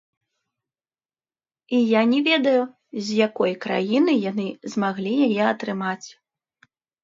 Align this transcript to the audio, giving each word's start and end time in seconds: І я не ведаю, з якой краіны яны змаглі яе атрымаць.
І 1.79 1.81
я 1.89 2.01
не 2.15 2.19
ведаю, 2.29 2.63
з 3.05 3.19
якой 3.27 3.53
краіны 3.69 4.19
яны 4.29 4.47
змаглі 4.77 5.11
яе 5.31 5.41
атрымаць. 5.55 6.07